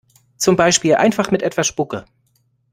Zum 0.35 0.55
Beispiel 0.55 0.95
einfach 0.95 1.29
mit 1.29 1.43
etwas 1.43 1.67
Spucke. 1.67 2.05